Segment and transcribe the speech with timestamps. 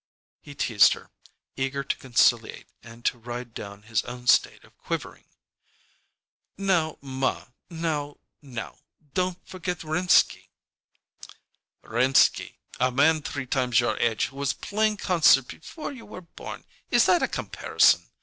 [0.41, 1.11] He teased her,
[1.55, 5.25] eager to conciliate and to ride down his own state of quivering.
[6.57, 8.79] "Now, ma now now
[9.13, 10.49] don't forget Rimsky!"
[11.83, 12.57] "Rimsky!
[12.79, 16.63] A man three times your age who was playing concerts before you was born!
[16.89, 18.09] Is that a comparison?